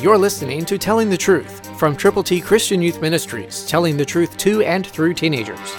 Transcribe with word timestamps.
You're 0.00 0.16
listening 0.16 0.64
to 0.66 0.78
Telling 0.78 1.10
the 1.10 1.16
Truth 1.16 1.76
from 1.76 1.96
Triple 1.96 2.22
T 2.22 2.40
Christian 2.40 2.80
Youth 2.80 3.02
Ministries, 3.02 3.66
telling 3.66 3.96
the 3.96 4.04
truth 4.04 4.36
to 4.36 4.62
and 4.62 4.86
through 4.86 5.14
teenagers. 5.14 5.74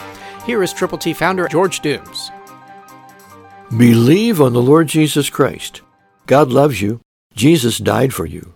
Here 0.45 0.61
is 0.61 0.74
Triple 0.74 0.98
T 0.98 1.14
founder 1.14 1.48
George 1.48 1.80
Dooms. 1.80 2.29
Believe 3.77 4.42
on 4.42 4.51
the 4.51 4.61
Lord 4.61 4.87
Jesus 4.90 5.29
Christ. 5.29 5.83
God 6.25 6.50
loves 6.50 6.82
you. 6.82 7.00
Jesus 7.33 7.77
died 7.77 8.14
for 8.14 8.26
you. 8.26 8.52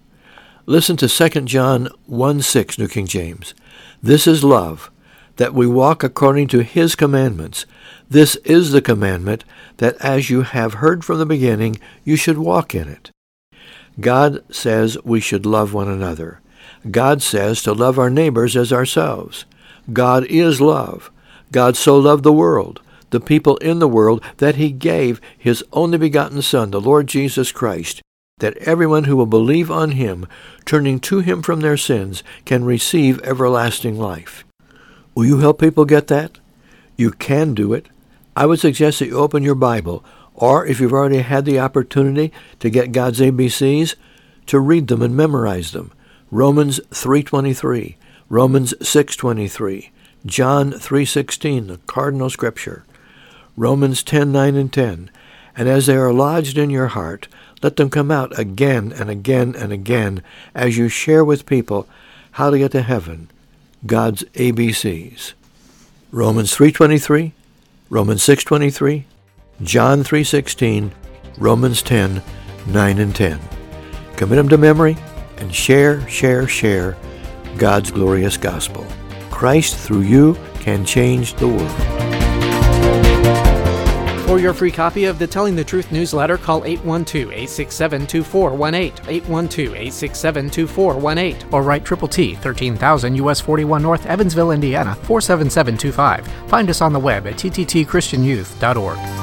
Listen 0.66 0.98
to 0.98 1.08
2 1.08 1.42
John 1.44 1.88
1 2.08 2.42
6, 2.42 2.78
New 2.78 2.90
King 2.90 3.08
James. 3.08 3.54
This 4.02 4.28
is 4.28 4.44
love, 4.44 4.92
that 5.38 5.54
we 5.54 5.66
walk 5.66 6.04
according 6.04 6.50
to 6.50 6.64
his 6.64 6.94
commandments. 6.94 7.66
This 8.10 8.36
is 8.44 8.74
the 8.74 8.82
commandment, 8.82 9.46
that 9.78 9.96
as 10.02 10.30
you 10.30 10.42
have 10.42 10.74
heard 10.76 11.06
from 11.06 11.20
the 11.20 11.26
beginning, 11.26 11.80
you 12.04 12.18
should 12.18 12.38
walk 12.38 12.76
in 12.76 12.90
it. 12.90 13.12
God 14.00 14.44
says 14.54 14.98
we 15.04 15.20
should 15.20 15.46
love 15.46 15.74
one 15.74 15.88
another. 15.88 16.42
God 16.90 17.22
says 17.22 17.62
to 17.64 17.74
love 17.74 17.98
our 17.98 18.10
neighbors 18.10 18.56
as 18.56 18.74
ourselves. 18.74 19.46
God 19.92 20.26
is 20.26 20.62
love. 20.62 21.12
God 21.52 21.78
so 21.78 21.98
loved 21.98 22.24
the 22.24 22.34
world, 22.34 22.82
the 23.12 23.20
people 23.20 23.58
in 23.58 23.80
the 23.80 23.88
world, 23.88 24.24
that 24.38 24.56
he 24.56 24.72
gave 24.72 25.22
his 25.38 25.64
only 25.72 25.98
begotten 25.98 26.42
Son, 26.42 26.72
the 26.72 26.82
Lord 26.82 27.08
Jesus 27.08 27.52
Christ, 27.52 28.02
that 28.40 28.58
everyone 28.58 29.04
who 29.04 29.16
will 29.16 29.28
believe 29.28 29.70
on 29.70 29.92
him, 29.92 30.28
turning 30.66 31.00
to 31.02 31.20
him 31.20 31.42
from 31.42 31.62
their 31.62 31.78
sins, 31.78 32.24
can 32.46 32.66
receive 32.66 33.22
everlasting 33.22 33.98
life. 33.98 34.44
Will 35.14 35.26
you 35.26 35.38
help 35.40 35.60
people 35.60 35.86
get 35.86 36.08
that? 36.08 36.40
You 36.98 37.12
can 37.12 37.54
do 37.54 37.74
it. 37.74 37.88
I 38.36 38.48
would 38.48 38.60
suggest 38.60 39.00
that 39.00 39.08
you 39.08 39.20
open 39.20 39.44
your 39.44 39.56
Bible, 39.56 40.04
or 40.36 40.66
if 40.66 40.80
you've 40.80 40.94
already 40.94 41.20
had 41.20 41.46
the 41.46 41.60
opportunity 41.60 42.32
to 42.60 42.70
get 42.70 42.92
God's 42.92 43.20
ABCs, 43.20 43.96
to 44.48 44.60
read 44.60 44.88
them 44.88 45.02
and 45.02 45.16
memorize 45.16 45.72
them. 45.72 45.92
Romans 46.32 46.80
3.23, 46.92 47.96
Romans 48.30 48.74
6.23, 48.80 49.90
John 50.26 50.72
3.16, 50.72 51.68
the 51.68 51.78
cardinal 51.86 52.30
scripture, 52.30 52.84
Romans 53.56 54.04
10.9 54.04 54.58
and 54.60 54.74
10. 54.74 55.12
And 55.56 55.70
as 55.70 55.86
they 55.86 55.96
are 55.96 56.12
lodged 56.12 56.58
in 56.58 56.72
your 56.72 56.88
heart, 56.88 57.28
let 57.62 57.76
them 57.76 57.90
come 57.90 58.10
out 58.10 58.38
again 58.38 58.92
and 58.92 59.10
again 59.10 59.56
and 59.56 59.72
again 59.72 60.24
as 60.56 60.78
you 60.78 60.90
share 60.90 61.24
with 61.24 61.46
people 61.46 61.88
how 62.32 62.50
to 62.50 62.58
get 62.58 62.72
to 62.72 62.82
heaven, 62.82 63.30
God's 63.86 64.24
ABCs. 64.34 65.34
Romans 66.12 66.56
3.23, 66.56 67.32
Romans 67.90 68.22
6.23, 68.24 69.04
John 69.62 70.04
3.16, 70.04 70.92
Romans 71.38 71.84
10, 71.84 72.24
9 72.68 72.98
and 72.98 73.16
10. 73.16 73.40
Commit 74.16 74.38
them 74.38 74.50
to 74.50 74.58
memory 74.58 74.98
and 75.38 75.54
share, 75.54 76.08
share, 76.08 76.48
share 76.48 76.98
God's 77.58 77.92
glorious 77.92 78.36
gospel. 78.36 78.84
Christ 79.30 79.76
through 79.76 80.02
you 80.02 80.36
can 80.56 80.84
change 80.86 81.36
the 81.36 81.48
world. 81.48 81.70
For 84.26 84.40
your 84.40 84.54
free 84.54 84.72
copy 84.72 85.06
of 85.06 85.20
the 85.20 85.28
Telling 85.28 85.56
the 85.56 85.64
Truth 85.64 85.92
newsletter, 85.92 86.38
call 86.38 86.62
812-867-2418, 86.62 89.22
812-867-2418, 89.22 91.54
or 91.54 91.62
write 91.62 91.86
Triple 91.86 92.08
T, 92.08 92.34
13,000 92.36 93.16
US 93.18 93.40
41 93.42 93.84
North, 93.84 94.08
Evansville, 94.08 94.50
Indiana, 94.52 94.96
47725. 95.04 96.26
Find 96.50 96.70
us 96.70 96.82
on 96.82 96.94
the 96.94 97.00
web 97.00 97.28
at 97.28 97.36
tttchristianyouth.org. 97.36 99.23